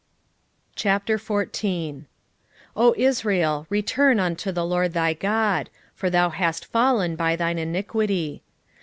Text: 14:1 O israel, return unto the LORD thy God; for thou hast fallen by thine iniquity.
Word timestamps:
14:1 0.77 2.05
O 2.75 2.95
israel, 2.97 3.67
return 3.69 4.19
unto 4.19 4.51
the 4.51 4.65
LORD 4.65 4.93
thy 4.93 5.13
God; 5.13 5.69
for 5.93 6.09
thou 6.09 6.31
hast 6.31 6.65
fallen 6.65 7.15
by 7.15 7.35
thine 7.35 7.59
iniquity. 7.59 8.41